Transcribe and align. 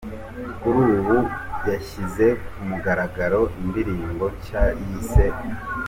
Kuri 0.61 0.79
ubu 0.97 1.17
yashyize 1.69 2.25
ku 2.47 2.59
mugaragaro 2.69 3.41
indirimbo 3.61 4.25
nshya 4.35 4.63
yise. 4.85 5.25